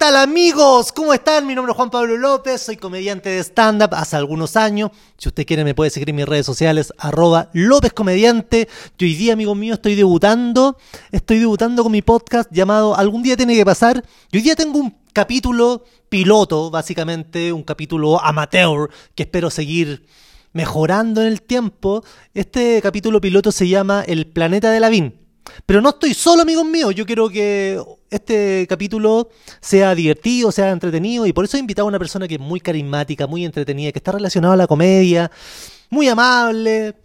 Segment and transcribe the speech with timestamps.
[0.00, 0.92] tal amigos?
[0.92, 1.46] ¿Cómo están?
[1.46, 4.92] Mi nombre es Juan Pablo López, soy comediante de stand-up hace algunos años.
[5.18, 8.66] Si usted quiere me puede seguir en mis redes sociales, arroba López Comediante.
[8.96, 10.78] Yo hoy día, amigo mío, estoy debutando.
[11.12, 14.02] Estoy debutando con mi podcast llamado Algún día tiene que pasar.
[14.32, 20.06] Y hoy día tengo un capítulo piloto, básicamente, un capítulo amateur que espero seguir
[20.54, 22.02] mejorando en el tiempo.
[22.32, 25.19] Este capítulo piloto se llama El planeta de Lavín.
[25.66, 26.94] Pero no estoy solo, amigos míos.
[26.94, 29.28] Yo quiero que este capítulo
[29.60, 31.26] sea divertido, sea entretenido.
[31.26, 33.98] Y por eso he invitado a una persona que es muy carismática, muy entretenida, que
[33.98, 35.30] está relacionada a la comedia,
[35.90, 36.96] muy amable,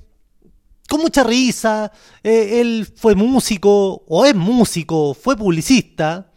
[0.87, 1.91] con mucha risa.
[2.23, 6.31] Eh, él fue músico, o es músico, fue publicista.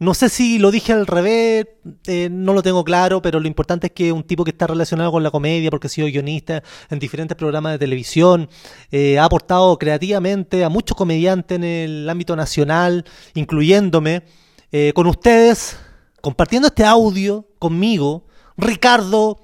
[0.00, 1.66] No sé si lo dije al revés,
[2.06, 5.12] eh, no lo tengo claro, pero lo importante es que un tipo que está relacionado
[5.12, 8.48] con la comedia, porque ha sido guionista en diferentes programas de televisión,
[8.90, 14.22] eh, ha aportado creativamente a muchos comediantes en el ámbito nacional, incluyéndome,
[14.72, 15.76] eh, con ustedes,
[16.22, 18.24] compartiendo este audio conmigo,
[18.56, 19.38] Ricardo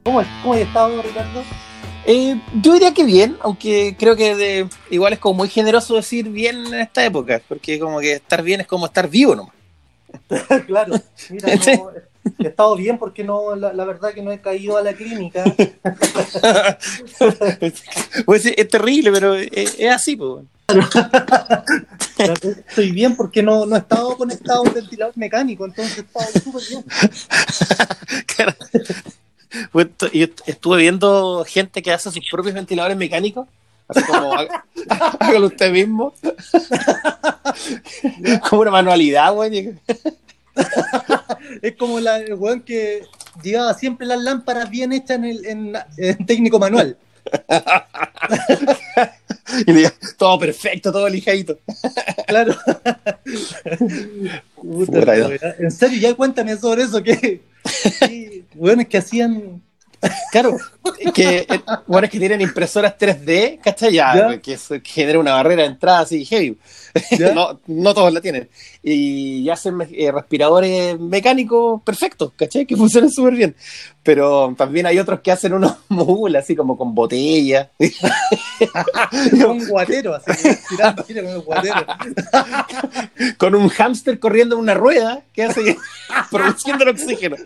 [0.04, 1.44] ¿Cómo, cómo has estado, Ricardo?
[2.06, 6.30] Eh, yo diría que bien, aunque creo que de, igual es como muy generoso decir
[6.30, 9.54] bien en esta época, porque como que estar bien es como estar vivo nomás.
[10.68, 10.96] claro,
[11.30, 11.92] mira, no,
[12.40, 15.46] he estado bien porque no, la, la, verdad que no he caído a la clínica.
[18.26, 20.44] pues es, terrible, pero es, es así, pues.
[22.68, 26.28] Estoy bien porque no, no he estado conectado a un ventilador mecánico, entonces he estado
[26.44, 26.86] súper bien.
[29.74, 33.50] Pues, yo estuve viendo gente que hace sus propios ventiladores mecánicos.
[33.90, 34.34] Así como,
[35.20, 36.14] hágalo usted mismo.
[38.50, 39.78] como una manualidad, güey.
[41.62, 43.04] es como la, el weón que
[43.44, 46.96] llevaba siempre las lámparas bien hechas en, el, en, en técnico manual.
[49.68, 51.60] y le todo perfecto, todo lijadito.
[52.28, 52.56] claro.
[54.56, 55.16] Puta,
[55.60, 57.42] en serio, ya cuéntame sobre eso, que,
[58.56, 59.62] bueno, es que hacían
[60.32, 60.58] Claro,
[61.14, 61.46] que
[61.86, 63.94] bueno, es que tienen impresoras 3D, ¿cachai?
[63.94, 66.58] Ya, que eso genera una barrera de entrada así heavy.
[67.34, 68.50] no, no todos la tienen.
[68.84, 72.66] Y hacen eh, respiradores mecánicos perfectos, ¿cachai?
[72.66, 73.56] Que funcionan súper bien.
[74.04, 77.70] Pero también hay otros que hacen unos mules así como con botella.
[79.48, 81.86] un guatero, así, tirando, con un guatero.
[83.38, 85.78] con un hámster corriendo en una rueda que hace
[86.32, 87.38] produciendo el oxígeno.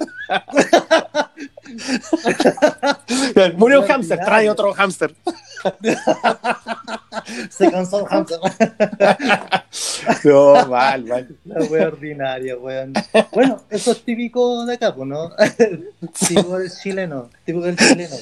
[3.58, 5.16] Murió un hámster, trae otro hámster.
[7.50, 8.40] Se cansó el hámster.
[10.24, 11.38] no, mal, mal.
[11.46, 12.94] La wea ordinaria, weón.
[13.32, 15.32] Bueno, eso es típico de acá, pues, ¿no?
[16.28, 17.30] típico del chileno.
[17.44, 18.16] Típico del chileno.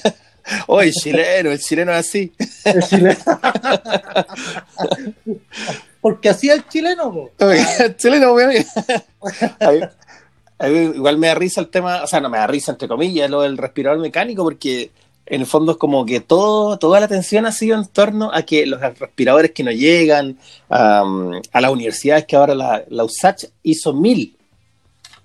[0.67, 2.33] Oye, el chileno, el chileno es así.
[2.65, 3.19] El chileno.
[6.01, 7.31] Porque así el chileno, po.
[7.39, 8.53] El chileno, weón.
[10.69, 13.41] Igual me da risa el tema, o sea, no me da risa, entre comillas, lo
[13.41, 14.91] del respirador mecánico, porque
[15.25, 18.43] en el fondo es como que todo, toda la atención ha sido en torno a
[18.43, 20.37] que los respiradores que no llegan,
[20.69, 24.35] um, a las universidades que ahora la, la USACH hizo mil,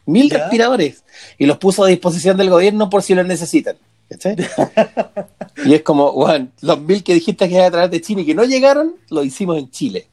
[0.06, 0.38] mil ¿Ya?
[0.38, 1.04] respiradores
[1.36, 3.76] y los puso a disposición del gobierno por si los necesitan.
[5.66, 8.26] y es como, bueno, los mil que dijiste que iba a través de Chile y
[8.26, 10.06] que no llegaron, lo hicimos en Chile.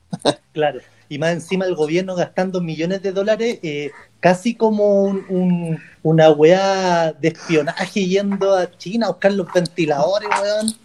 [0.51, 5.79] claro, y más encima el gobierno gastando millones de dólares, eh, casi como un, un,
[6.03, 10.75] una weá de espionaje yendo a China a buscar los ventiladores, weón.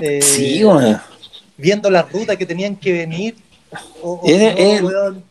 [0.00, 1.00] Eh, sí, weón.
[1.56, 3.36] Viendo la ruta que tenían que venir.
[4.00, 5.24] O, o es, no, es, weón,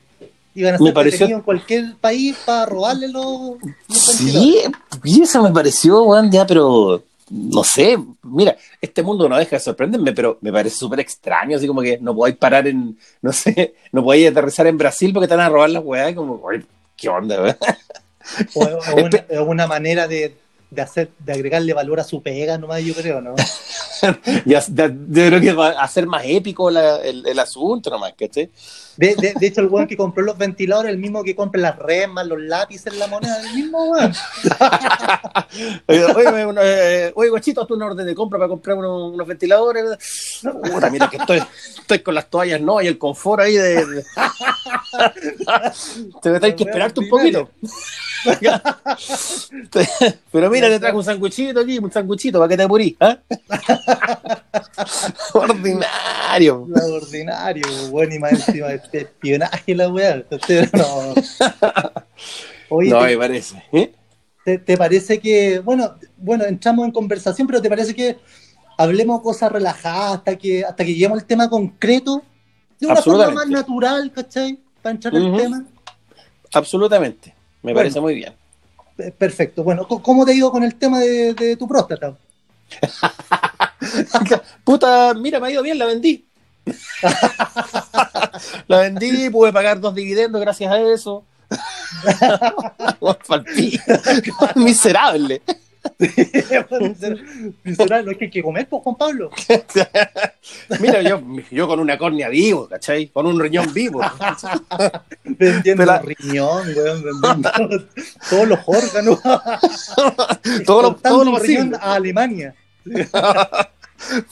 [0.53, 1.27] iban a ser pareció...
[1.27, 3.57] en cualquier país para robarle los,
[3.87, 4.57] los Sí,
[5.03, 9.59] y eso me pareció, weón, ya, pero no sé, mira, este mundo no deja de
[9.59, 13.75] sorprenderme, pero me parece súper extraño, así como que no podáis parar en, no sé,
[13.91, 16.41] no podáis aterrizar en Brasil porque te van a robar las weas, como,
[16.95, 17.57] ¿qué onda, weón?
[18.55, 20.35] O, o, una, o, una, manera de,
[20.69, 23.35] de, hacer, de agregarle valor a su pega nomás, yo creo, ¿no?
[23.35, 28.49] de, creo que va a ser más épico la, el, el, asunto nomás, ¿cachai?
[28.97, 31.77] De, de, de, hecho, el weón que compró los ventiladores, el mismo que compra las
[31.77, 34.13] remas, los lápices, la moneda, el mismo weón.
[35.87, 40.41] oye, oye, eh, oye, guachito, tú una orden de compra para comprar unos, unos ventiladores.
[40.41, 41.41] Puta, mira que estoy,
[41.79, 43.85] estoy con las toallas, no, y el confort ahí de.
[43.85, 44.03] de...
[46.21, 47.49] Te tener que esperarte un poquito.
[50.31, 52.95] Pero mira, te trajo un sanguchito aquí, un sanguchito para que te apurís.
[52.99, 53.17] ¿eh?
[55.33, 56.67] ordinario.
[56.69, 60.23] La ordinario, bueno, y más encima de espionaje la weá.
[60.73, 61.13] No,
[62.69, 63.63] Oye, no me parece.
[63.71, 63.93] ¿Eh?
[64.43, 68.17] ¿te, te parece que, bueno, bueno, entramos en conversación, pero te parece que
[68.77, 72.21] hablemos cosas relajadas hasta que, hasta que lleguemos al tema concreto
[72.79, 74.59] de una forma más natural, ¿cachai?
[74.81, 75.35] Para entrar en Ujú.
[75.35, 75.65] el tema.
[76.53, 77.33] Absolutamente.
[77.63, 77.79] Me Bueno.
[77.79, 78.33] parece muy bien.
[79.17, 79.63] Perfecto.
[79.63, 82.15] Bueno, ¿cómo- ¿cómo te digo con el tema de, de tu próstata?
[84.63, 86.26] Puta, mira, me ha ido bien, la vendí.
[88.67, 91.23] la vendí, pude pagar dos dividendos gracias a eso.
[94.55, 95.41] Miserable.
[97.63, 99.29] Miserable, no es que hay que comer, pues, Juan Pablo.
[100.79, 103.07] Mira, yo, yo con una córnea vivo, ¿cachai?
[103.07, 104.01] Con un riñón vivo.
[105.23, 107.87] Vendiendo la- riñón, weón, vendiendo
[108.29, 109.19] todos los órganos.
[110.65, 111.77] Todo lo, todo lo posible.
[111.79, 112.53] a Alemania.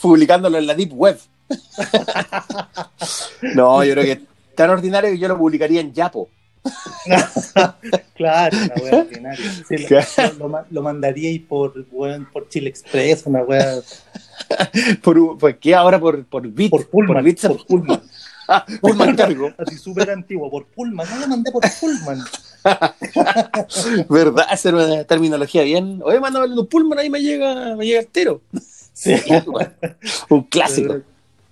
[0.02, 1.20] Publicándolo en la Deep Web.
[3.56, 4.20] No, yo creo que es
[4.56, 6.30] tan ordinario que yo lo publicaría en Yapo.
[8.16, 9.52] Claro, una wea ordinaria.
[9.68, 13.76] Sí, lo, lo- lo ma- lo mandaríais por, weón, por Chile Express, una wea
[15.04, 16.72] Por, ¿Por qué ahora por, por Bit?
[16.72, 17.24] por Pullman.
[17.24, 18.02] Bit se- por Pullman.
[18.82, 19.52] Pullman cargo.
[19.58, 21.08] Así súper antiguo, por Pullman.
[21.10, 22.24] No lo mandé por Pullman.
[24.10, 24.46] ¿Verdad?
[24.52, 26.02] Esa era una terminología bien.
[26.04, 28.42] Oye, mándame un Pullman, ahí me llega, me llega entero.
[28.94, 29.16] Sí.
[30.30, 30.98] Un clásico.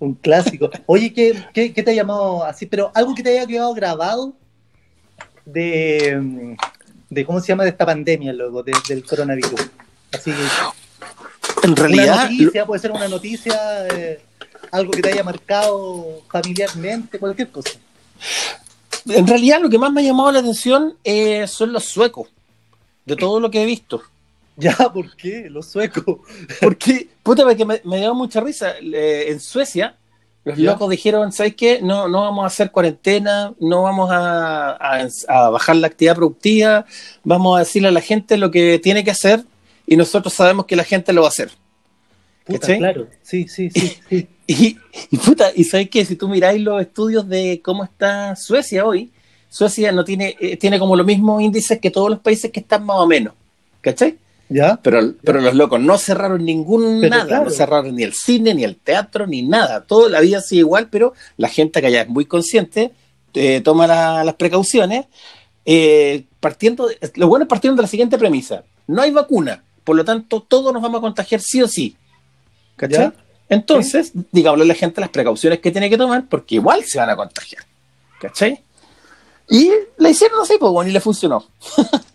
[0.03, 0.69] Un clásico.
[0.85, 2.65] Oye, ¿qué, qué, qué te ha llamado así?
[2.65, 4.33] Pero algo que te haya quedado grabado
[5.45, 6.57] de,
[7.09, 7.63] de ¿cómo se llama?
[7.63, 9.61] De esta pandemia, luego, del coronavirus.
[10.11, 10.43] Así que
[11.63, 14.19] En una realidad, noticia, puede ser una noticia, eh,
[14.71, 17.79] algo que te haya marcado familiarmente, cualquier cosa.
[19.05, 22.27] en realidad lo que más me ha llamado la atención eh, son los suecos.
[23.05, 24.03] De todo lo que he visto.
[24.57, 25.49] Ya, ¿por qué?
[25.49, 26.17] Los suecos.
[26.61, 28.73] Porque, puta, porque me, me dio mucha risa.
[28.81, 29.95] Eh, en Suecia,
[30.45, 30.71] los Ya.
[30.73, 31.79] locos dijeron, ¿sabes qué?
[31.81, 36.85] No, no vamos a hacer cuarentena, no vamos a, a- a bajar la actividad productiva,
[37.23, 39.43] vamos a decirle a la gente lo que tiene que hacer
[39.87, 41.49] y nosotros sabemos que la gente lo va a hacer.
[42.45, 42.77] Puta, ¿Cachai?
[42.77, 43.07] claro.
[43.23, 43.97] Sí, sí, sí.
[44.09, 44.27] sí.
[44.45, 44.77] Y,
[45.09, 49.11] y puta, y sabes que si tú miráis los estudios de cómo está Suecia hoy,
[49.49, 52.85] Suecia no tiene, eh, tiene como los mismos índices que todos los países que están
[52.85, 53.33] más o menos.
[53.81, 54.17] ¿Cachai?
[54.49, 54.79] ¿Ya?
[54.83, 57.45] Pero, pero los locos no cerraron ningún Pero nada, claro.
[57.45, 59.85] no cerraron ni el cine, ni el teatro, ni nada.
[59.85, 62.91] Todo la vida sigue igual, pero la gente que allá es muy consciente,
[63.33, 65.05] eh, toma la- las precauciones.
[65.65, 69.95] eh, partiendo, de- lo bueno es partiendo de la siguiente premisa: no hay vacuna, por
[69.95, 71.95] lo tanto, todos nos vamos a contagiar sí o sí.
[72.75, 72.99] ¿Cachai?
[73.05, 73.13] ¿Ya?
[73.47, 77.09] Entonces, digámosle a la gente las precauciones que tiene que tomar, porque igual se van
[77.11, 77.63] a contagiar.
[78.19, 78.61] ¿Cachai?
[79.49, 81.45] Y la hicieron así, pues bueno, y le funcionó.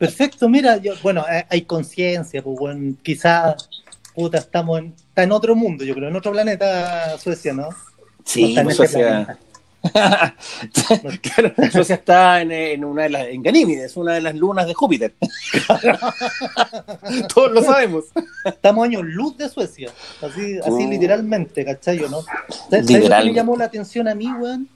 [0.00, 3.68] Perfecto, mira, yo, bueno, eh, hay conciencia, pues bueno, quizás,
[4.14, 7.64] puta, estamos en, está en otro mundo, yo creo, en otro planeta Suecia, ¿no?
[7.64, 7.76] No
[8.24, 9.26] Sí, en pues, este
[11.20, 14.72] claro, Suecia está en, en una de las, en Ganímedes, una de las lunas de
[14.72, 15.12] Júpiter.
[17.34, 18.06] Todos lo sabemos.
[18.46, 19.90] Estamos años luz de Suecia,
[20.22, 20.88] así, así Oh.
[20.88, 22.02] literalmente, ¿cachai?
[22.02, 22.22] ¿o ¿no?
[22.22, 24.66] ¿Sabes sabes lo que me llamó la atención a mí, weón?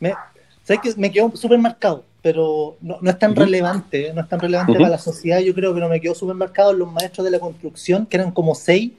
[0.00, 0.14] Me,
[0.64, 2.04] ¿Sabes que me quedó súper marcado?
[2.24, 5.74] Pero no, no es tan relevante, no es tan relevante para la sociedad, yo creo,
[5.74, 6.14] pero me quedó
[6.72, 8.92] en los maestros de la construcción, que eran como seis,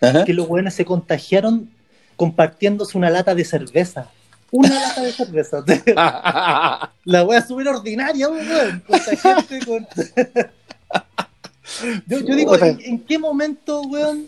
[0.00, 0.24] Ajá.
[0.24, 1.68] que los weones se contagiaron
[2.16, 4.08] compartiéndose una lata de cerveza.
[4.50, 5.62] Una lata de cerveza.
[7.04, 8.82] La wea súper ordinaria, weón.
[9.66, 9.86] Con.
[12.06, 14.26] yo, yo digo, ¿en, en qué momento, weón?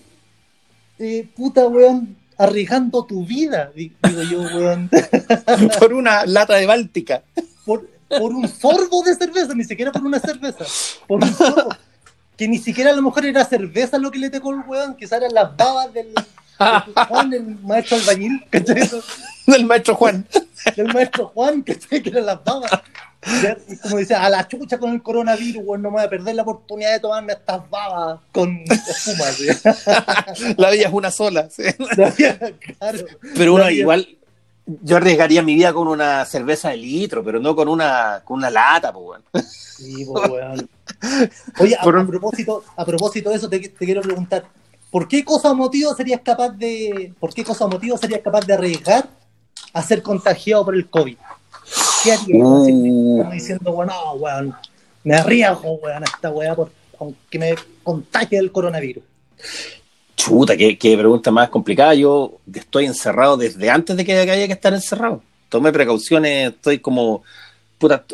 [0.99, 4.91] eh, puta, weón, arriesgando tu vida, di- digo yo, weón,
[5.79, 7.23] Por una lata de Báltica.
[7.65, 7.89] por,
[8.19, 10.65] por un sorbo de cerveza, ni siquiera por una cerveza,
[11.07, 11.69] por un sorbo.
[12.37, 15.19] Que ni siquiera a lo mejor era cerveza lo que le tocó el weón, quizás
[15.21, 18.89] eran las babas del, del Juan, el maestro albañil, ¿cachai?
[19.47, 20.25] Del maestro Juan.
[20.77, 22.71] del maestro Juan, que que eran las babas.
[23.69, 26.37] Y como decía, a la chucha con el coronavirus, weón, no me voy a perder
[26.37, 29.25] la oportunidad de tomarme estas babas con espuma.
[29.33, 29.47] ¿sí?
[30.57, 31.49] La vida es una sola.
[31.51, 31.63] sí.
[32.79, 32.99] claro.
[33.37, 34.09] Pero uno vida- igual,
[34.67, 38.51] yo arriesgaría mi vida con una cerveza de litro, pero no con una, con una
[38.51, 39.45] lata, pues, weón.
[39.45, 40.69] Sí, po, weón.
[41.59, 44.45] Oye, a, propósito, a propósito de eso, te, te quiero preguntar,
[44.91, 48.47] ¿por qué cosa o motivo serías capaz de, por qué cosa o motivo serías capaz
[48.47, 49.09] de arriesgar
[49.73, 51.17] a ser contagiado por el COVID?
[52.05, 52.47] ¿Qué harías?
[52.47, 53.29] Uh.
[53.33, 54.55] Diciendo, bueno, no, weón,
[55.03, 56.55] me arriesgo, weón, a esta weá
[56.99, 59.03] aunque me contagie el coronavirus.
[60.23, 61.95] Chuta, qué, qué pregunta más complicada.
[61.95, 65.21] Yo estoy encerrado desde antes de que haya que estar encerrado.
[65.49, 67.25] Tomé precauciones, estoy como.
[67.77, 68.05] Puta,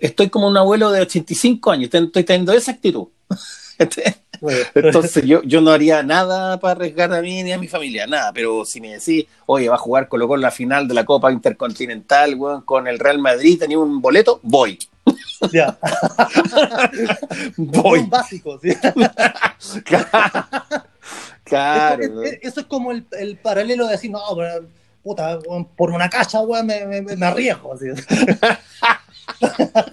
[0.00, 3.06] estoy como un abuelo de 85 años, estoy teniendo esa actitud.
[4.40, 4.66] Weón.
[4.74, 8.32] Entonces yo, yo no haría nada para arriesgar a mí ni a mi familia, nada.
[8.32, 11.30] Pero si me decís, oye, va a jugar Colo Colo la final de la Copa
[11.30, 14.76] Intercontinental, weón, con el Real Madrid, tenía un boleto, voy.
[15.52, 15.76] Ya.
[17.56, 18.00] Voy.
[18.00, 18.70] Un básico, sí.
[19.84, 20.08] Claro.
[22.00, 24.66] Eso, es, eso es como el, el paralelo de decir, no, pero,
[25.02, 25.38] puta,
[25.76, 27.74] por una cacha, weón, me, me, me arriesgo.
[27.74, 27.86] así.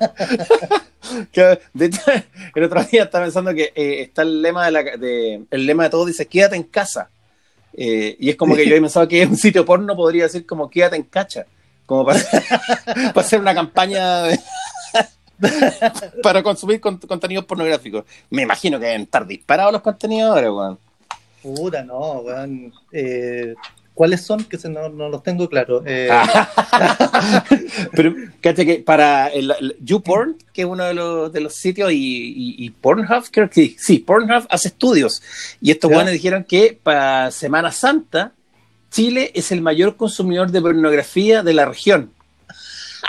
[1.32, 2.00] Que, de hecho,
[2.56, 5.84] el otro día estaba pensando que eh, está el lema de, la, de el lema
[5.84, 7.10] de todo dice quédate en casa
[7.74, 10.70] Eh, y es como que yo he pensado que un sitio porno podría decir como
[10.70, 11.46] quédate en cacha
[11.86, 12.20] como para,
[13.14, 14.40] para hacer una campaña de-
[16.24, 20.80] para consumir con- contenidos pornográficos me imagino que deben estar disparados los contenidos ahora weón.
[21.42, 22.74] Puta, no, weón.
[22.92, 23.56] Eh,
[23.94, 24.44] ¿Cuáles son?
[24.46, 25.84] Que se no, no los tengo claros.
[25.86, 27.44] Eh, Ah.
[27.92, 31.92] Pero, cacha que para el, el YouPorn, que es uno de los, de los sitios,
[31.92, 35.22] y, y- y Pornhub, creo que sí, sí, Pornhub hace estudios.
[35.62, 38.32] Y estos buenos dijeron que para Semana Santa,
[38.92, 42.12] Chile es el mayor consumidor de pornografía de la región.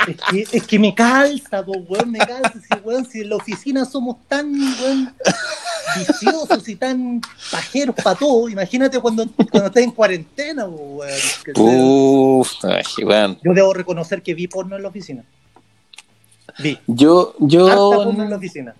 [0.08, 0.16] Es,
[0.50, 2.52] que, es que me calza, po, weón, me calza.
[2.52, 5.14] Si, weón, si en la oficina somos tan, weón,
[5.96, 11.18] viciosos y tan pajeros para todo, imagínate cuando, cuando estés en cuarentena, po, weón.
[11.44, 13.38] Que Uf, ay, weón.
[13.42, 15.24] Yo debo reconocer que vi porno en la oficina.
[16.58, 16.78] Vi.
[16.86, 18.74] Yo, Harta yo, porno en la oficina.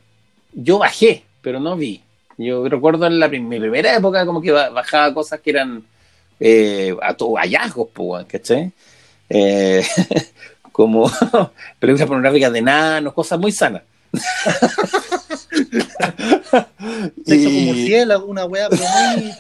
[0.53, 2.03] yo bajé, pero no vi.
[2.39, 5.85] Yo recuerdo en la, mi primera época como que ba- bajaba cosas que eran
[6.41, 8.73] eh, a hallazgos, pues, ¿cachai?
[9.29, 9.85] Eh,
[10.73, 11.11] como
[11.79, 13.83] películas pornográficas de nanos, cosas muy sanas.
[17.25, 18.83] Sexo Y- como murciélago, una weá, pero
[19.17, 19.33] muy.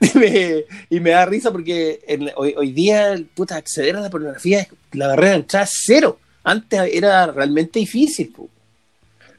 [0.00, 4.10] y, me, y me da risa porque en- hoy, hoy día, puta, acceder a la
[4.10, 6.18] pornografía, es- la barrera de entrada cero.
[6.42, 8.32] Antes era realmente difícil.
[8.34, 8.48] po.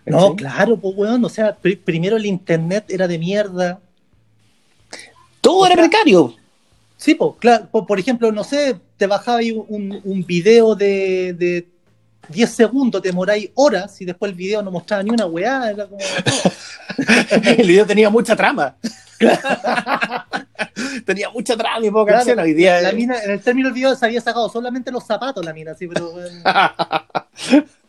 [0.05, 1.23] No, claro, pues weón.
[1.25, 3.79] O sea, pri- primero el internet era de mierda.
[5.41, 6.35] Todo o era sea, precario.
[7.05, 7.67] Sí, pues, claro.
[7.71, 11.67] Por, por ejemplo, no sé, te ahí un, un video de, de
[12.29, 15.69] 10 segundos, te demoráis horas y después el video no mostraba ni una weá.
[15.69, 16.01] Era como.
[17.45, 18.75] El video tenía mucha trama.
[21.05, 22.39] tenía mucha trama y poca Claro, acción.
[22.39, 25.45] Hoy día La mina, en el término del video se había sacado solamente los zapatos,
[25.45, 26.11] la mina, sí, pero.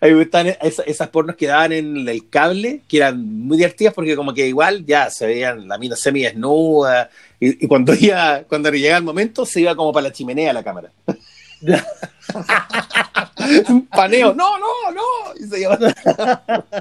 [0.00, 3.94] weón, Ahí están esas, esas pornos que daban en el cable, que eran muy divertidas
[3.94, 8.70] porque como que igual ya se veían la mina semi desnuda y, cuando iba, cuando
[8.70, 10.90] llegaba el momento se iba como para la chimenea la cámara.
[13.90, 15.02] Paneo, no, no, no.
[15.38, 15.78] Y se iba-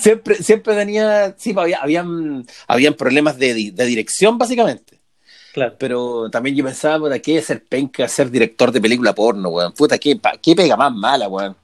[0.00, 5.00] siempre, siempre tenía, sí, pues, había, habían, habían problemas de, de dirección básicamente.
[5.56, 5.74] Claro.
[5.78, 9.72] Pero también yo pensaba, puta, ¿qué es ser penca, ser director de película porno, weón?
[9.72, 11.56] Puta, ¿qué, pa- qué pega más mala, weón?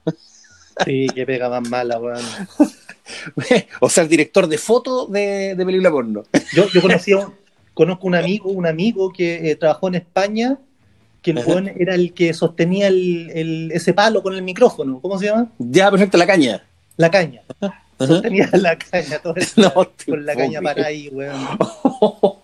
[0.83, 2.19] Sí, que pega más mala, weón.
[3.81, 6.23] o ser director de foto de, de película porno.
[6.53, 7.27] Yo, yo conocí a
[7.75, 10.57] conozco un amigo, un amigo que eh, trabajó en España,
[11.21, 11.47] que el Ajá.
[11.49, 14.99] weón era el que sostenía el, el- ese palo con el micrófono.
[15.01, 15.51] ¿Cómo se llama?
[15.59, 16.63] Ya, perfecto, la caña.
[16.97, 17.41] La caña.
[17.99, 21.37] Sostenía la caña todo el No, con la caña para ahí, weón.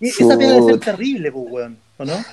[0.00, 2.24] Y esa pega debe ser terrible, pues, weón, ¿o no?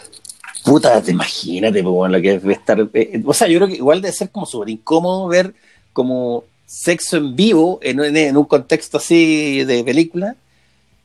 [0.64, 2.88] Puta, te imagínate, pues, bueno, lo que es estar.
[2.94, 5.54] eh, o sea, yo creo que igual debe ser como súper incómodo ver
[5.94, 10.36] como sexo en vivo en, un- en un contexto así de película,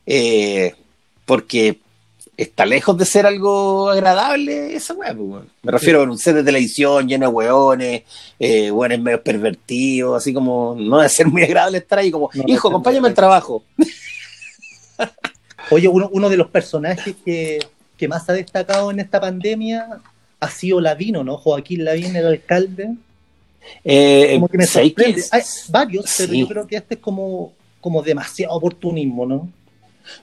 [0.05, 0.73] eh,
[1.25, 1.79] porque
[2.37, 5.43] está lejos de ser algo agradable esa weá, pues.
[5.63, 8.03] Me refiero a un set de televisión lleno de weones,
[8.39, 12.43] eh, weones medio pervertidos, así como no debe ser muy agradable estar ahí, como, No,
[12.47, 13.63] hijo, acompáñame al trabajo.
[15.69, 17.59] Oye, uno, uno de los personajes que,
[17.97, 19.87] que más ha destacado en esta pandemia
[20.39, 21.37] ha sido Lavino, ¿no?
[21.37, 22.93] Joaquín Lavín, el alcalde.
[23.83, 25.23] Eh, Como que me sorprende.
[25.31, 29.49] Hay varios, pero yo creo que este es como, como demasiado oportunismo, ¿no?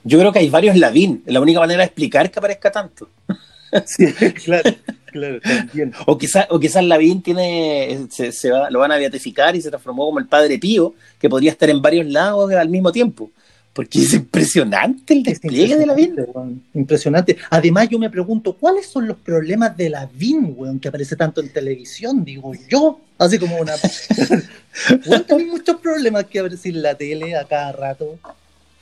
[0.03, 3.07] Yo creo que hay varios Lavín, la única manera de explicar que aparezca tanto.
[3.85, 4.05] Sí,
[4.45, 4.71] claro,
[5.07, 5.91] claro, también.
[6.05, 9.67] O quizás o quizás Lavín tiene, se, se va- lo van a beatificar y se
[9.69, 13.31] transformó como el padre Pío, que podría estar en varios lados al mismo tiempo.
[13.75, 16.63] Porque es impresionante el Es despliegue de impresionante, weón.
[16.73, 17.37] Impresionante.
[17.49, 21.49] Además, yo me pregunto, ¿cuáles son los problemas de Lavín, weón, que aparece tanto en
[21.49, 22.23] televisión?
[22.23, 23.73] Digo yo, así como una.
[25.05, 28.17] Weón, hay muchos problemas que aparecen en la tele a cada rato.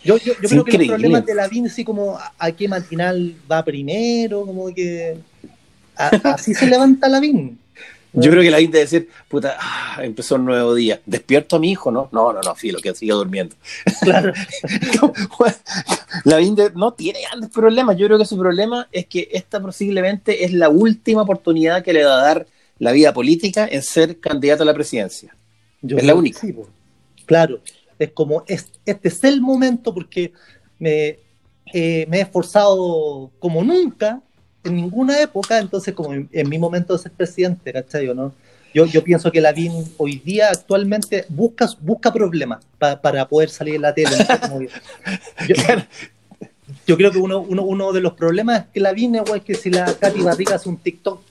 [0.03, 3.35] Yo, yo, yo creo que los problemas de Lavín, así como a, a qué matinal
[3.51, 5.17] va primero, como que.
[5.95, 7.57] a- así se levanta Lavín.
[8.13, 11.01] Yo creo que Lavín debe decir, puta, ah, empezó un nuevo día.
[11.05, 12.09] Despierto a mi hijo, ¿no?
[12.11, 13.55] No, no, no, filo, que siga durmiendo.
[14.01, 14.31] Claro.
[16.23, 17.97] Lavín de- no tiene grandes problemas.
[17.97, 22.05] Yo creo que su problema es que esta posiblemente es la última oportunidad que le
[22.05, 22.47] va a dar
[22.79, 25.35] la vida política en ser candidato a la presidencia.
[25.81, 26.39] Yo Es la única.
[26.39, 26.55] sí,
[27.25, 27.59] claro,
[27.99, 30.33] es como, es, este es el momento porque
[30.79, 31.19] me,
[31.73, 34.21] eh, me he esforzado como nunca
[34.63, 38.07] en ninguna época, entonces como en, mi momento de ser presidente, ¿cachai?
[38.09, 38.33] ¿o no?
[38.73, 43.81] Yo, yo pienso que Lavín hoy día actualmente busca, busca problemas para poder salir en
[43.83, 44.09] la tele.
[46.87, 49.69] Yo, creo que uno, uno, uno de los problemas es que Lavín es que si
[49.69, 51.21] la Katy Barriga hace un TikTok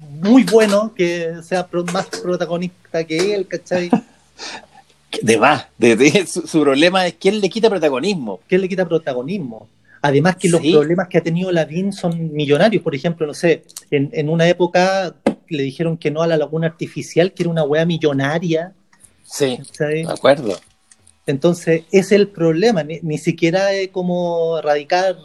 [0.00, 3.90] muy bueno, que sea más protagonista que él, ¿cachai?
[5.22, 8.38] De más, de, su, problema es que él le quita protagonismo.
[8.48, 9.68] Que él le quita protagonismo.
[10.02, 12.82] Además que los problemas que ha tenido Lavín son millonarios.
[12.82, 15.14] Por ejemplo, no sé, en, en una época
[15.48, 18.72] le dijeron que no a la laguna artificial, que era una wea millonaria.
[19.24, 20.58] Sí, de acuerdo.
[21.26, 25.16] Entonces, ese es el problema, ni, siquiera es como erradicar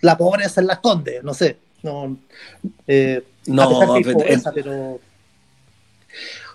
[0.00, 1.56] la pobreza en las condes, no sé.
[1.82, 2.16] No,
[2.86, 3.96] eh, no,
[4.54, 5.00] pero...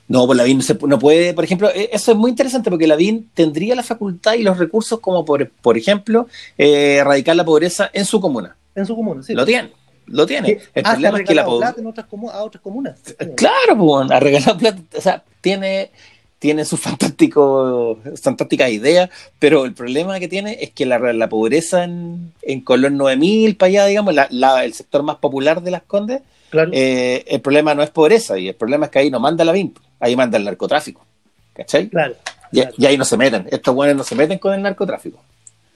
[0.08, 3.76] No, pues Lavín no puede, por ejemplo, e, eso es muy interesante porque Lavín tendría
[3.76, 8.22] la facultad y los recursos como, por, por ejemplo, eh, erradicar la pobreza en su
[8.22, 8.56] comuna.
[8.76, 9.34] En su comuna, sí.
[9.34, 9.72] Lo tiene.
[10.06, 10.60] Lo tiene.
[10.74, 13.00] El problema es que la en otras a otras comunas.
[13.36, 14.82] Claro, pues, ha regalado plata.
[14.98, 15.92] O sea, tiene,
[16.40, 19.10] tiene sus fantásticas ideas,
[19.40, 23.68] pero el problema que tiene es que la, la pobreza en, en Colón 9000, para
[23.68, 26.72] allá, digamos, la, el sector más popular de las Condes, claro.
[26.74, 29.52] Eh, el problema no es pobreza, y el problema es que ahí no manda la
[29.52, 31.06] VIMP, ahí manda el narcotráfico.
[31.54, 31.90] ¿Cachai?
[31.90, 32.16] Claro.
[32.52, 35.20] Y, ahí no se meten, estos buenos no se meten con el narcotráfico.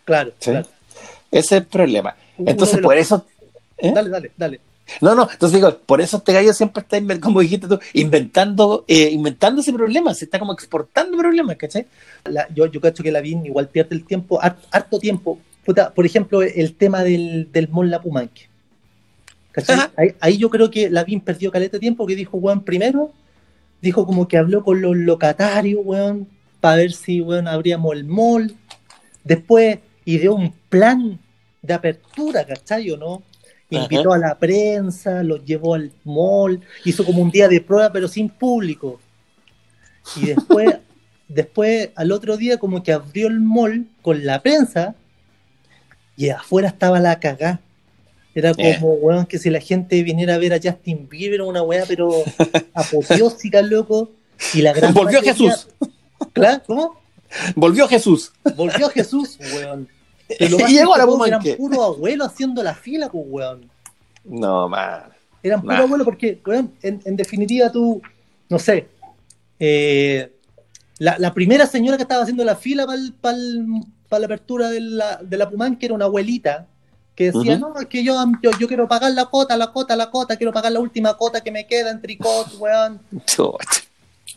[0.05, 0.31] Claro.
[0.39, 0.65] Ese
[1.31, 2.15] es el problema.
[2.37, 3.25] Entonces, por eso
[3.81, 3.91] ¿Eh?
[3.93, 4.59] Dale, dale, dale.
[4.99, 9.09] No, no, entonces digo, por eso este gallo siempre está, como dijiste tú, inventando, eh,
[9.11, 11.85] inventando ese problema, se está como exportando problemas, ¿cachai?
[12.53, 15.39] yo, yo cacho que la VIN igual pierde el tiempo, harto tiempo.
[15.95, 18.49] por ejemplo, el tema del, del Pumanque.
[19.95, 23.11] Ahí, ahí, yo creo que la VIN perdió caleta de tiempo, que dijo, weón, primero,
[23.81, 26.27] dijo como que habló con los locatarios, weón,
[26.59, 28.55] para ver si, weón, abríamos el mall.
[29.23, 31.19] Después ideó un plan
[31.61, 33.23] de apertura, ¿cachai o no?
[33.71, 38.07] invitó a la prensa, los llevó al mall, hizo como un día de prueba pero
[38.07, 38.99] sin público.
[40.17, 40.77] Y después,
[41.27, 44.95] después al otro día como que abrió el mall con la prensa
[46.17, 47.61] y afuera estaba la cagá.
[48.33, 51.83] Era como, weón, que si la gente viniera a ver a Justin Bieber, una weá,
[51.87, 52.11] pero
[52.73, 54.11] apoteósica, loco.
[54.53, 55.67] Y la gran Volvió Jesús.
[56.33, 56.61] ¿Claro?
[56.65, 57.01] ¿Cómo?
[57.55, 58.31] Volvió Jesús.
[58.55, 59.87] Volvió Jesús, weón.
[60.39, 63.69] y llegó a la Eran puros abuelos haciendo la fila, pues, weón.
[64.23, 65.03] No, man.
[65.43, 68.01] Eran puros abuelos porque, weón, en, definitiva tú,
[68.49, 68.87] no sé,
[69.59, 70.31] eh,
[70.99, 72.85] la, primera señora que estaba haciendo la fila
[73.19, 76.67] para la apertura de la, de la Pumán, que era una abuelita,
[77.21, 78.15] que decía, no, es que yo,
[78.59, 81.51] yo, quiero pagar la cota, la cota, la cota, quiero pagar la última cota que
[81.51, 82.99] me queda en tricot, weón.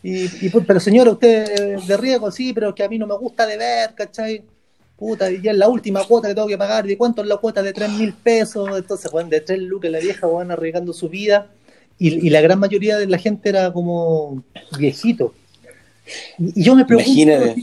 [0.03, 3.45] y, y, pero señora, usted de riesgo, sí, pero que a mí no me gusta
[3.45, 4.43] de ver, ¿cachai?
[4.97, 7.61] puta, ya es la última cuota que tengo que pagar, ¿de cuánto es la cuota?
[7.61, 11.49] De 3 mil pesos, entonces, bueno, de 3 lucas la vieja, van arriesgando su vida,
[11.97, 14.43] y, la gran mayoría de la gente era como
[14.77, 15.33] viejito.
[16.37, 17.55] Y, yo me pregunto,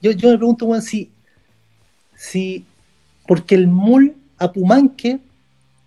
[0.00, 1.10] yo, yo, me pregunto, bueno, si,
[2.16, 2.64] si,
[3.26, 5.18] porque el mall a Pumanque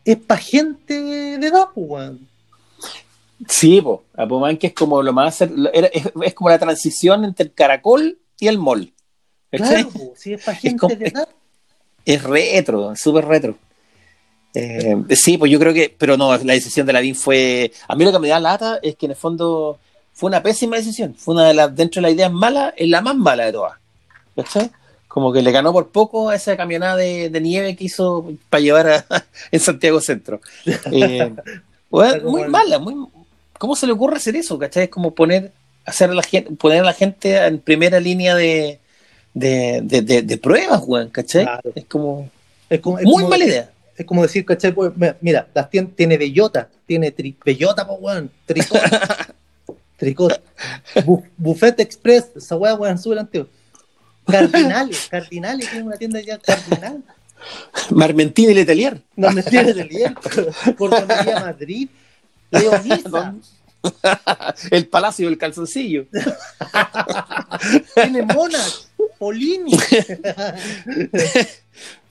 [0.05, 2.11] es para gente de edad, pues,
[3.47, 4.03] Sí, po.
[4.27, 5.49] Pumanque es como lo más, es,
[6.23, 8.91] es como la transición entre el caracol y el mall.
[9.51, 11.29] Claro, si es para gente de edad.
[12.05, 13.55] Es, retro, súper retro.
[14.53, 17.95] Eh, sí, pues yo creo que, pero no, la decisión de la DIN fue, a
[17.95, 19.79] mí lo que me da lata es que en el fondo
[20.11, 23.01] fue una pésima decisión, fue una de las, dentro de las ideas malas, es la
[23.01, 23.77] más mala de todas.
[24.35, 24.71] ¿Cachai?
[25.19, 28.87] Como que le ganó por poco a esa camionada de, nieve que hizo para llevar
[28.87, 29.05] a,
[29.51, 30.39] en Santiago Centro.
[30.65, 31.29] Eh,
[32.23, 32.95] muy mala, muy,
[33.57, 34.57] ¿cómo se le ocurre hacer eso?
[34.57, 34.83] ¿Cachai?
[34.83, 35.51] Es como poner,
[35.83, 38.79] hacer a la gente, poner a la gente en primera línea de,
[39.33, 41.45] de, de, de, pruebas, weón, ¿cachai?
[41.75, 42.29] Es como.
[42.69, 43.69] Es como muy mala idea.
[43.97, 44.71] Es como decir, ¿cachai?
[44.71, 48.81] Pues, mira, las tiene, tiene bellota, tiene tri, bellota, pues, weón, tricot.
[49.97, 50.41] tricot.
[51.35, 53.47] Buffet Express, esa weá, weón, sube el antiguo.
[54.31, 57.03] Cardinales, Cardinales, tiene una tienda ya, Cardinal.
[57.91, 59.01] Marmentín y Letelier.
[59.15, 60.13] Marmentín y Letelier.
[60.77, 61.89] Portonería Madrid.
[62.51, 63.35] Leonisa.
[64.71, 66.05] el Palacio del Calzoncillo.
[67.95, 68.89] Tiene monas.
[69.17, 69.71] Polini.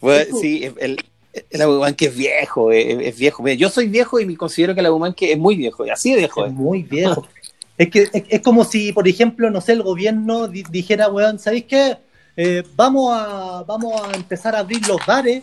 [0.00, 0.98] pues, sí, el,
[1.50, 3.46] el que es viejo, es, viejo.
[3.48, 6.46] Yo soy viejo y me considero que el que es muy viejo, así de viejo.
[6.46, 7.26] Es muy viejo.
[7.76, 11.96] es que es, como si, por ejemplo, no sé, el gobierno dijera, weón, ¿sabéis qué?
[12.40, 15.42] Eh, vamos, a, vamos a empezar a abrir los bares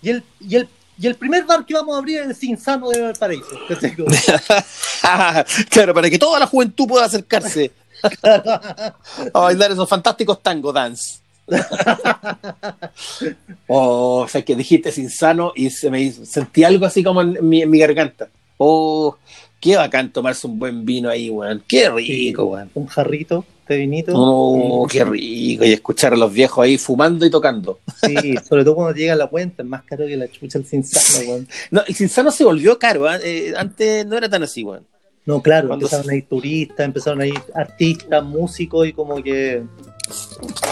[0.00, 0.66] y el, y el,
[0.98, 3.50] y el primer bar que vamos a abrir es el Sinsano de Valparaíso.
[5.68, 7.70] claro, para que toda la juventud pueda acercarse.
[8.22, 11.18] a bailar esos fantásticos tango dance.
[13.66, 17.46] oh, o sea, que dijiste insano y se me hizo, sentí algo así como en
[17.46, 18.28] mi, en mi garganta.
[18.56, 19.18] Oh,
[19.62, 21.62] qué bacán tomarse un buen vino ahí, weón.
[21.66, 22.68] Qué rico, weón.
[22.74, 24.12] Un jarrito de vinito.
[24.14, 25.64] Oh, qué rico.
[25.64, 27.78] Y escuchar a los viejos ahí fumando y tocando.
[28.04, 31.30] Sí, sobre todo cuando llega la cuenta, es más caro que la chucha el Cinsano,
[31.30, 31.48] weón.
[31.70, 33.20] No, el Cinsano se volvió caro, ¿eh?
[33.22, 34.84] Eh, antes no era tan así, weón.
[35.24, 36.12] No, claro, cuando empezaron se...
[36.12, 39.62] a ir turistas, empezaron a ir artistas, músicos y como que.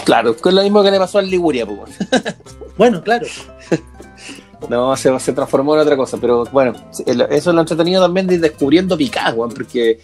[0.03, 1.97] Claro, es lo mismo que le pasó al Liguria, pues.
[2.77, 3.25] bueno, claro.
[4.69, 8.35] No, se, se, transformó en otra cosa, pero bueno, eso es lo entretenido también de
[8.35, 9.99] ir descubriendo picás, Juan, porque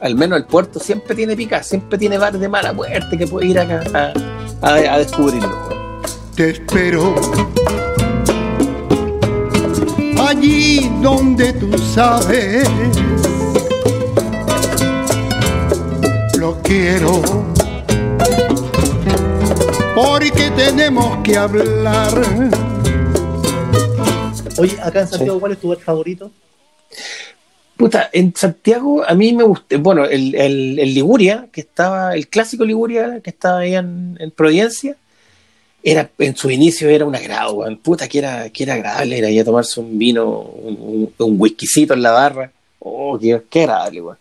[0.00, 3.46] al menos el puerto siempre tiene picás, siempre tiene bares de mala muerte que puede
[3.46, 4.12] ir acá
[4.62, 5.68] a, a, descubrirlo.
[6.34, 7.14] Te espero.
[10.18, 12.68] Allí donde tú sabes
[16.38, 17.22] lo quiero.
[19.94, 22.12] Porque tenemos que hablar
[24.58, 25.40] Oye, acá en Santiago, sí.
[25.40, 26.30] ¿cuál es tu bar favorito?
[27.76, 32.26] Puta, en Santiago a mí me gusta, bueno, el, el, el, Liguria, que estaba, el
[32.28, 34.96] clásico Liguria, que estaba ahí en, en Providencia,
[35.82, 37.76] era, en su inicio era un agrado, weón.
[37.76, 41.40] Puta, que era, que era agradable, era ir a tomarse un vino, un, un, un
[41.40, 42.50] whiskycito en la barra.
[42.80, 44.18] Oh, qué, qué agradable, weón.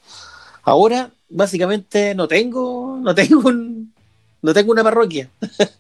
[0.64, 3.92] Ahora, básicamente, no tengo, no tengo un,
[4.42, 5.30] no tengo una parroquia.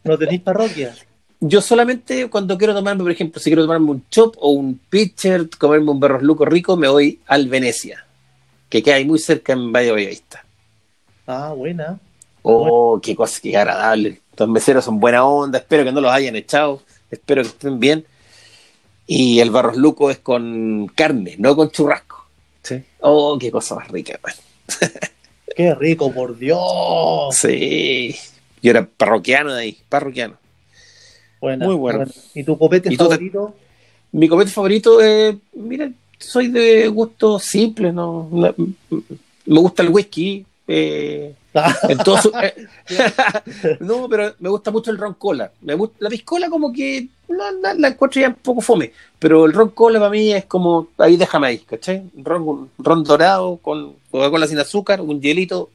[0.04, 0.96] ¿No tenéis parroquia?
[1.39, 5.50] yo solamente cuando quiero tomarme, por ejemplo, si quiero tomarme un chop o un pitcher,
[5.58, 8.06] comerme un berros luco rico, me voy al Venecia,
[8.69, 10.43] que queda ahí muy cerca en Valle Bellavista.
[11.28, 12.00] Ah, buena.
[12.41, 13.02] Oh, buena.
[13.04, 14.21] qué cosa, qué agradable.
[14.38, 18.06] Los meseros son buena onda, espero que no los hayan echado, espero que estén bien.
[19.06, 22.26] Y el barros luco es con carne, no con churrasco.
[22.63, 22.84] Sí.
[23.00, 24.34] Oh, qué cosa más rica, man.
[25.56, 27.36] qué rico, por Dios.
[27.36, 28.15] Sí.
[28.62, 30.38] Yo era parroquiano de ahí, parroquiano.
[31.41, 32.00] Buena, Muy bueno.
[32.00, 32.12] Buena.
[32.34, 33.54] ¿Y tu copete ¿Y favorito?
[33.56, 34.17] Te...
[34.17, 38.30] Mi copete favorito, eh, mira, soy de gusto simple, ¿no?
[38.30, 40.45] Me gusta el whisky.
[40.69, 41.34] Eh,
[41.88, 42.54] en todo su, eh,
[43.80, 45.50] no, pero me gusta mucho el ron cola.
[45.62, 49.45] Me gusta, la piscola como que la, la, la, encuentro ya un poco fome, pero
[49.45, 52.04] el ron cola para mí es como, ahí déjame ahí, ¿cachai?
[52.17, 55.69] Ron, ron dorado con Coca-Cola sin azúcar, un hielito,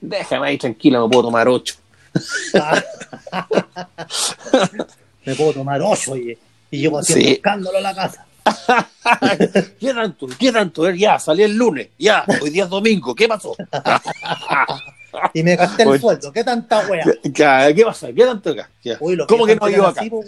[0.00, 1.76] déjame ahí tranquilo, me puedo tomar ocho.
[5.24, 6.38] me puedo tomar ocho oye,
[6.70, 7.32] y llevo haciendo sí.
[7.34, 8.26] escándalo a la casa.
[9.80, 10.26] ¿Qué tanto?
[10.38, 10.90] ¿Qué tanto?
[10.90, 13.54] Ya, salí el lunes, ya, hoy día es domingo, ¿qué pasó?
[15.34, 16.00] y me gasté el Oye.
[16.00, 17.04] sueldo, ¿qué tanta wea?
[17.22, 18.08] ¿Qué, ¿Qué pasó?
[18.08, 18.70] ¿Qué tanto acá?
[19.00, 20.00] Uy, ¿Cómo que no iba acá?
[20.00, 20.26] Así, pues,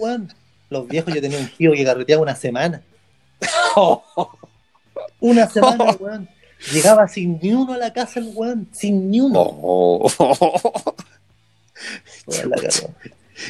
[0.70, 2.82] Los viejos, yo tenía un tío que carreteaba una semana.
[5.20, 6.28] una semana, weón.
[6.72, 9.40] Llegaba sin ni uno a la casa el weón, sin ni uno.
[9.40, 10.10] Oh.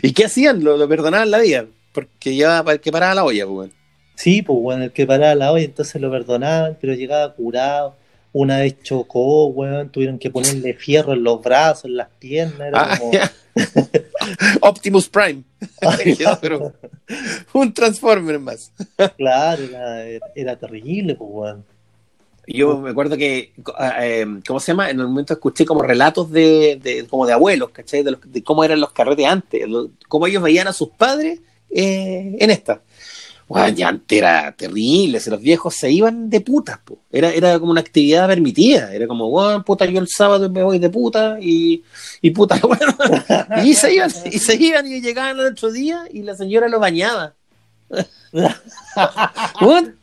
[0.03, 0.63] ¿Y qué hacían?
[0.65, 1.67] ¿Lo, lo perdonaban la vida?
[1.93, 3.71] Porque ya el que paraba la olla, pues.
[4.17, 7.97] Sí, pues bueno, el que paraba la olla, entonces lo perdonaban, pero llegaba curado.
[8.33, 12.69] Una vez chocó, weón, tuvieron que ponerle fierro en los brazos, en las piernas.
[12.69, 13.13] Era ah, como...
[13.13, 13.33] yeah.
[14.61, 15.45] Optimus Prime.
[16.41, 16.73] pero
[17.53, 18.73] un Transformer más.
[19.17, 21.74] claro, era, era terrible, pues, weón.
[22.47, 23.53] Yo me acuerdo que,
[24.01, 24.91] eh, ¿cómo se llama?
[24.91, 28.03] En el momento escuché como relatos de, como de abuelos, ¿cachai?
[28.03, 31.41] De, los, de, cómo eran los carretes antes, lo, cómo ellos veían a sus padres
[31.71, 32.83] eh, en esta.
[33.47, 36.99] Bueno, ya antes era terrible, los viejos se iban de putas, po.
[37.13, 40.79] Era, era como una actividad permitida, era como, bueno, puta, yo el sábado me voy
[40.79, 41.83] de puta y,
[42.23, 42.97] y puta, bueno,
[43.63, 46.81] y se iban, y se iban y llegaban el otro día y la señora lo
[46.81, 47.35] bañaba.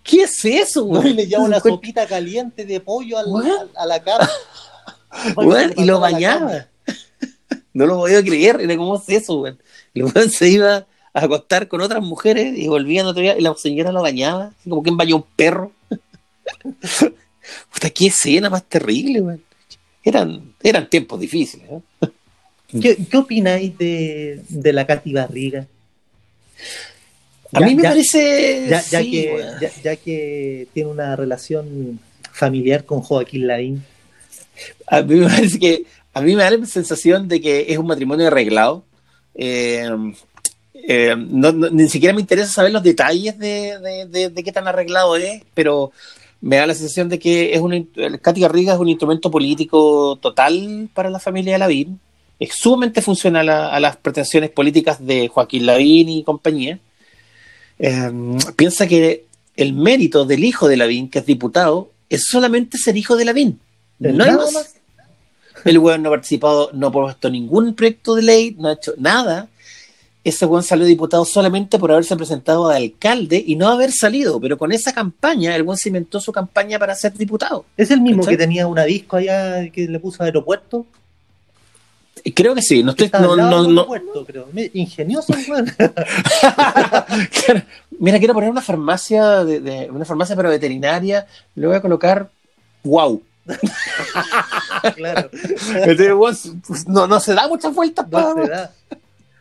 [0.04, 1.14] ¿Qué es eso, güey?
[1.14, 4.30] Le lleva una sopita caliente de pollo al, a, a, la cara.
[5.78, 6.68] Y lo bañaba.
[7.74, 9.54] No lo podía creer, era como es eso, güey.
[9.94, 13.56] El güey se iba a acostar con otras mujeres y volvían otro día y la
[13.56, 15.72] señora lo bañaba, como que bañó un perro.
[17.74, 19.40] Puta, qué escena más terrible, güey.
[20.04, 21.70] Eran, eran tiempos difíciles.
[21.70, 22.10] ¿eh?
[22.82, 25.66] ¿Qué, ¿Qué, opináis de, de la Katy Barriga?
[27.54, 28.68] A ya, mí me ya, parece.
[28.70, 29.52] Ya, sí, que, bueno.
[29.84, 32.00] ya, que tiene una relación
[32.32, 33.84] familiar con Joaquín Lavín.
[34.88, 35.86] A mí me parece que.
[36.14, 38.84] A mí me da la sensación de que es un matrimonio arreglado.
[39.34, 39.90] Eh,
[40.74, 44.52] eh, no, no, ni siquiera me interesa saber los detalles de, de, de, de, qué
[44.52, 45.92] tan arreglado es, pero
[46.42, 47.90] me da la sensación de que es un,
[48.22, 52.00] Katy Garriga es un instrumento político total para la familia de Lavín.
[52.40, 56.80] Es sumamente funcional a, a las pretensiones políticas de Joaquín Lavín y compañía.
[57.84, 62.96] Eh, piensa que el mérito del hijo de Lavín, que es diputado, es solamente ser
[62.96, 63.60] hijo de Lavín.
[63.98, 64.76] No hay más.
[65.66, 68.94] El weón no ha participado, no ha propuesto ningún proyecto de ley, no ha hecho
[68.98, 69.48] nada.
[70.24, 74.58] ese buen salió diputado solamente por haberse presentado de alcalde y no haber salido, pero
[74.58, 77.66] con esa campaña, el buen cimentó su campaña para ser diputado.
[77.76, 78.36] ¿Es el mismo ¿Cachai?
[78.36, 80.86] que tenía una disco allá que le puso aeropuerto?
[82.36, 83.82] Creo que sí, no estoy, no, no, no.
[83.82, 84.48] aeropuerto, creo.
[84.74, 85.34] Ingenioso.
[88.00, 92.30] Mira, quiero poner una farmacia, de, de- una farmacia pero veterinaria, le voy a colocar
[92.84, 93.22] wow.
[94.96, 95.30] claro.
[95.32, 98.72] Pues, no, no se da muchas vueltas No se da.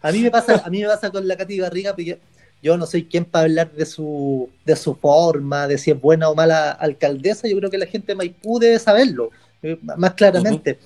[0.03, 2.19] A mí me pasa, a mí me pasa con la Katy Barriga porque
[2.63, 6.29] yo no soy quien para hablar de su, de su forma, de si es buena
[6.29, 7.49] o mala alcaldesa.
[7.49, 9.31] Yo creo que la gente de Maipú debe saberlo
[9.63, 10.79] eh, más claramente.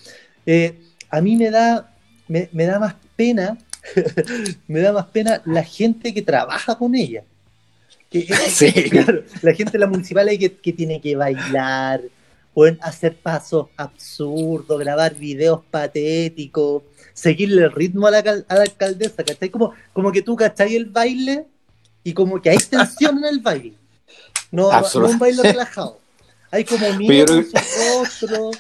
[0.47, 0.81] Eh,
[1.15, 1.95] a mí me da,
[2.27, 3.57] me, me da más pena,
[4.67, 7.23] me da más pena la gente que trabaja con ella.
[8.11, 8.73] Que, Sí.
[8.91, 12.03] claro, la gente de la municipal que, que tiene que bailar,
[12.53, 19.25] pueden hacer pasos absurdos, grabar videos patéticos, seguirle el ritmo a la, a la alcaldesa,
[19.25, 19.51] ¿cachai?
[19.51, 21.47] Como, como que tú cachai el baile
[22.03, 23.75] y como que hay tensión en el baile.
[24.51, 25.99] No, no un baile relajado.
[26.51, 27.57] Hay como Pero miedo su
[27.99, 28.51] rostro,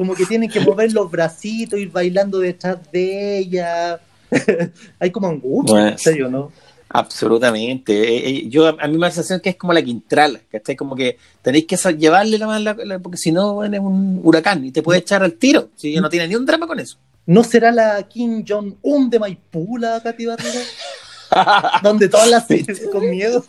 [0.00, 4.00] como que tienen que mover los bracitos, ir bailando detrás de ella.
[4.98, 5.88] hay como angustia, Bueno.
[5.90, 6.50] en serio, ¿no?
[6.88, 7.92] Absolutamente.
[7.92, 10.74] Eh, eh, yo a mí me da la sensación que es como la Quintral, ¿cachai?
[10.74, 14.70] Como que tenéis que llevarle la mano, porque si no, bueno, es un huracán y
[14.72, 15.68] te puede echar al tiro.
[15.76, 16.96] Si no tiene ni un drama con eso.
[17.26, 20.24] ¿No será la Kim Jong-un de Maipú, la Katy?
[21.82, 22.46] Donde todas las
[22.90, 23.44] con miedo.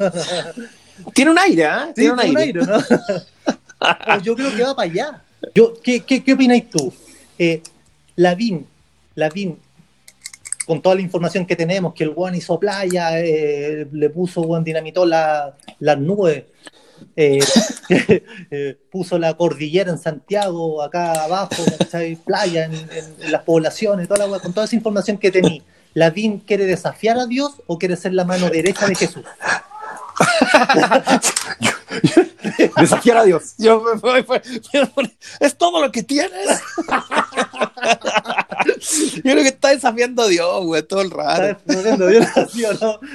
[1.14, 1.70] tiene un aire.
[1.88, 2.60] Sí, Tiene un tiene aire.
[2.60, 2.98] un aire, ¿no?
[4.06, 5.22] Pues yo creo que va para allá.
[5.54, 6.94] Yo, ¿qué, qué, qué opináis tú?
[7.38, 7.62] Eh,
[8.16, 8.68] Lavín,
[9.16, 9.58] Lavín,
[10.66, 14.64] con toda la información que tenemos, que el Juan hizo playa, eh, le puso, Juan
[14.64, 16.44] dinamitó la- las nubes,
[17.16, 17.40] eh,
[18.52, 22.16] eh, puso la cordillera en Santiago, acá abajo, ¿cachai?
[22.16, 25.62] playa en, las poblaciones, toda la con toda esa información que tenía.
[25.94, 29.24] ¿Lavín quiere desafiar a Dios o quiere ser la mano derecha de Jesús?
[32.78, 33.54] Desafiar a Dios.
[33.58, 34.42] Yo me voy por-
[35.40, 36.62] es todo lo que tienes.
[39.16, 41.38] Yo creo que está desafiando a Dios, güey, todo el rato.
[41.38, 41.58] ¿Sabes?
[41.66, 43.00] Desafiando a Dios, ¿sí o no?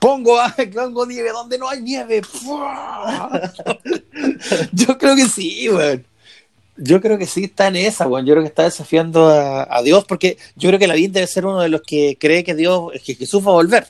[0.00, 0.38] Pongo,
[0.72, 2.22] pongo nieve donde no hay nieve.
[4.72, 6.04] Yo creo que sí, güey.
[6.76, 8.24] Yo creo que sí está en esa, güey.
[8.24, 11.44] Yo creo que está desafiando a, a Dios porque yo creo que Lavín debe ser
[11.44, 13.88] uno de los que cree que Dios, que Jesús va a volver.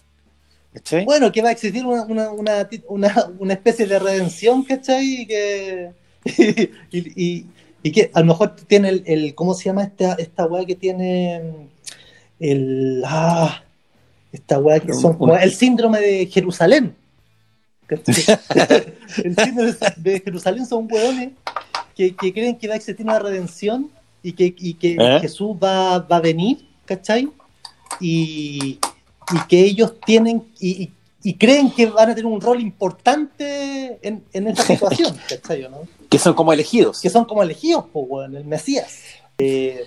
[0.72, 1.04] ¿Cachai?
[1.04, 5.22] Bueno, que va a existir una, una, una, una- una especie de redención, ¿cachai?
[5.22, 5.90] Y que,
[6.90, 7.46] y, y-
[7.83, 10.74] y que a lo mejor tiene el, el- ¿cómo se llama esta, esta weá que
[10.74, 11.42] tiene
[12.40, 13.62] el, ah,
[14.33, 16.94] esta weá que son, el síndrome de Jerusalén?
[17.88, 21.31] el síndrome de Jerusalén son hueones
[21.96, 23.90] que, que creen que va a existir una redención
[24.22, 25.18] y que, y que ¿Eh?
[25.20, 27.28] Jesús va, va a venir, ¿cachai?
[28.00, 28.78] Y,
[29.32, 33.98] y que ellos tienen y, y- y creen que van a tener un rol importante
[34.06, 35.66] en, en esta situación, ¿cachai?
[36.08, 37.00] Que son como elegidos.
[37.00, 38.98] Que son como elegidos, pues, weón, el Mesías.
[39.38, 39.82] Eh,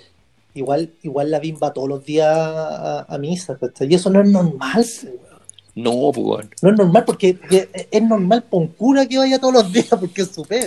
[0.54, 3.90] igual, igual la va todos los días a, a misa, ¿cachai?
[3.92, 5.32] Y eso no es normal, weón.
[5.74, 6.48] No, pues.
[6.62, 10.24] No es normal porque que- es normal un cura que vaya todos los días porque
[10.24, 10.44] es su.
[10.44, 10.60] Puta,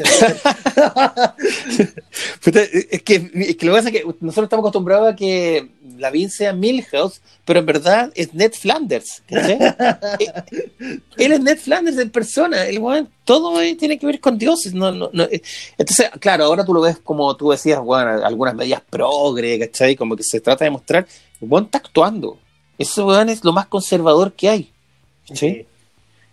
[2.91, 6.31] Es que, es que lo que pasa es que nosotros estamos acostumbrados a que Lavín
[6.31, 9.23] sea Milhouse, pero en verdad es Ned Flanders.
[9.29, 12.65] Eh, Él es Ned Flanders en persona.
[12.67, 14.75] El weón, todo eh, tiene que ver con dioses.
[14.75, 15.25] No, no, no.
[15.25, 15.43] eh.
[15.79, 19.97] Entonces, claro, ahora tú lo ves como tú decías, bueno, algunas medidas progre, ¿cachai?
[19.97, 21.07] Como que se trata de mostrar.
[21.41, 22.39] El weón está actuando.
[22.79, 24.73] Ese weón es lo más conservador que hay.
[25.29, 25.37] ¿cachai?
[25.51, 25.67] Sí,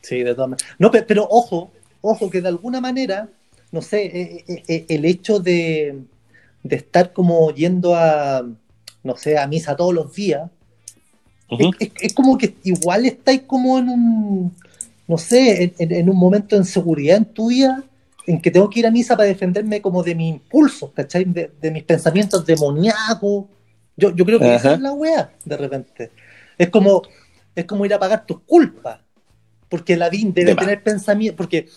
[0.01, 0.71] sí, de todas maneras.
[0.79, 1.71] No, pe- pero, ojo,
[2.01, 3.29] ojo, que de alguna manera,
[3.71, 5.99] no sé, eh, eh, eh, el hecho de,
[6.63, 8.43] de estar como yendo a,
[9.03, 10.49] no sé, a misa todos los días,
[11.57, 14.55] es, es- es como que igual estáis como en un,
[15.07, 17.83] no sé, en, en- en un momento de inseguridad en tu vida,
[18.27, 21.25] en que tengo que ir a misa para defenderme como de mis impulsos, ¿cachai?
[21.25, 23.45] De, de mis pensamientos demoníacos.
[23.97, 26.11] Yo, yo creo que esa es la wea, de repente.
[26.57, 27.01] Es como,
[27.55, 28.99] es como ir a pagar tus culpas.
[29.69, 31.67] Porque la DIN debe De tener pensamiento, porque,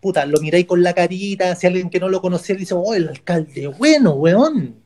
[0.00, 3.08] puta, lo miráis con la carita, si alguien que no lo conocía dice, oh, el
[3.08, 4.76] alcalde, bueno, weón.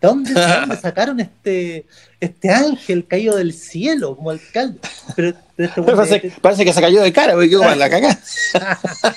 [0.00, 1.86] ¿De dónde, de dónde sacaron este,
[2.20, 4.78] este ángel caído del cielo como alcalde?
[5.14, 8.18] Pero, pero este Parece, que se cayó de cara, porque quedó para la cagada.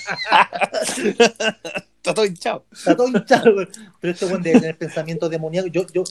[1.98, 2.64] Está todo hinchado.
[2.72, 3.70] Está todo hinchado, weón.
[4.00, 5.72] Pero este weón debe tener pensamientos demoníacos.
[5.72, 6.04] Yo, yo,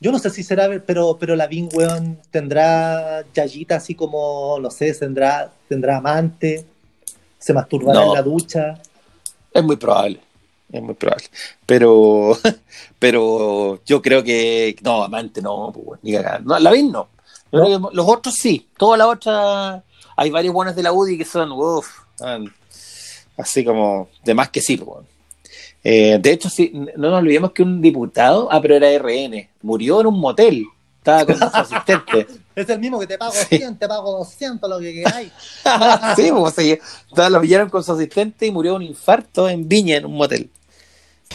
[0.00, 4.70] yo no sé si será, pero, pero la Vin, weón, tendrá yayita así como, no
[4.70, 6.66] sé, tendrá, tendrá amante,
[7.38, 8.06] se masturbará No.
[8.08, 8.74] en la ducha.
[9.54, 10.20] Es muy probable.
[10.72, 11.26] Es muy probable.
[11.64, 12.36] Pero,
[12.98, 14.76] pero yo creo que.
[14.82, 16.40] No, amante no, pues, ni cagada.
[16.40, 17.08] No, Lavín no.
[17.52, 19.82] Yo creo que Los otros sí, todas las otras.
[20.16, 21.86] Hay varios buenos de la UDI que son, uff,
[23.36, 24.78] así como, de más que sí.
[24.78, 25.04] pues,
[25.84, 30.00] eh, de hecho, sí, no nos olvidemos que un diputado, ah, pero era RN, murió
[30.00, 30.64] en un motel.
[30.98, 32.26] Estaba con su asistente.
[32.56, 35.30] Es el mismo que te pago 100, te pago 200, lo que queráis.
[36.16, 36.78] sí, pues sí,
[37.14, 40.48] lo pillaron con su asistente y murió de un infarto en Viña, en un motel.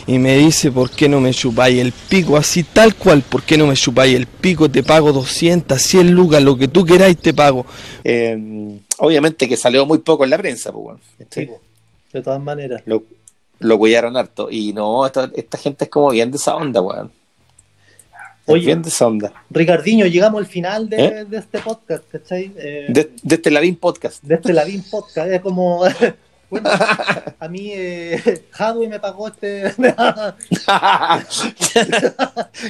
[0.08, 2.36] Y me dice, ¿por qué no me chupáis el pico?
[2.36, 4.70] Así tal cual, ¿por qué no me chupáis el pico?
[4.70, 7.66] Te pago 200, 100 lucas, lo que tú queráis te pago.
[8.04, 11.00] Eh, obviamente que salió muy poco en la prensa, pues, bueno,
[11.30, 11.50] sí,
[12.14, 12.82] de todas maneras.
[12.86, 13.04] Lo,
[13.60, 14.50] lo cuidaron harto.
[14.50, 17.12] Y no, esta, esta gente es como bien de esa onda, weón.
[18.48, 19.32] Oye, bien de esa onda.
[19.50, 21.26] Ricardiño, llegamos al final de, ¿Eh?
[21.26, 22.52] de este podcast, ¿cachai?
[22.58, 24.24] Eh, de, de, este Lavín Podcast.
[24.24, 25.32] De este Lavín Podcast.
[25.32, 25.84] Es como.
[26.52, 26.70] Bueno,
[27.40, 29.74] a mí eh, Hadwe me pagó este.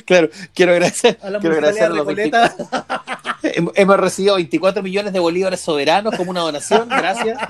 [0.05, 1.17] claro, quiero agradecer.
[1.21, 2.67] A, quiero agradecer a los 24...
[3.73, 6.87] Hemos recibido 24 millones de bolívares soberanos como una donación.
[6.87, 7.39] Gracias.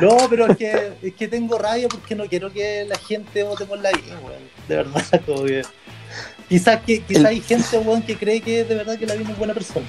[0.00, 3.66] No, pero es que, es que tengo rabia porque no quiero que la gente vote
[3.66, 4.40] por la vida, weón.
[4.66, 5.62] De verdad, como que.
[6.48, 9.38] Quizás que, quizás hay gente, weón, que cree que de verdad que la vida es
[9.38, 9.84] buena persona.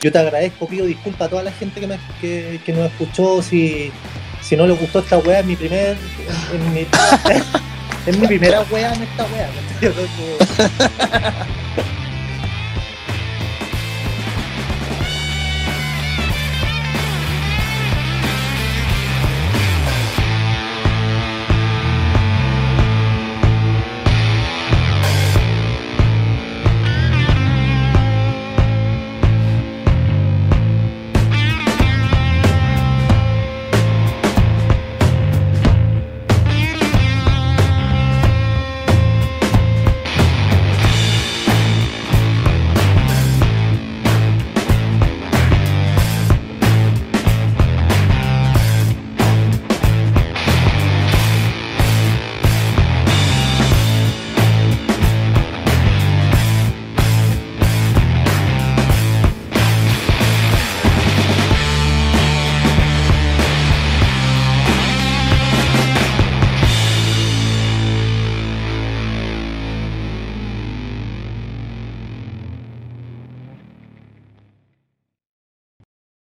[0.00, 1.80] Yo te agradezco, pido disculpas a toda la gente
[2.20, 3.42] que, que, nos escuchó.
[3.42, 3.90] Si,
[4.40, 5.96] si no les gustó esta weá, es mi primer.
[8.06, 9.50] Es mi primera weá en esta weá.